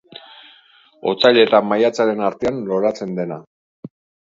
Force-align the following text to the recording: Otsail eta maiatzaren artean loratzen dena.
Otsail 1.11 1.41
eta 1.43 1.59
maiatzaren 1.73 2.25
artean 2.31 2.59
loratzen 2.73 3.15
dena. 3.21 3.41